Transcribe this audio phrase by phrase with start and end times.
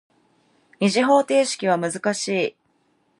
[0.79, 2.55] 二次方程式は難しい。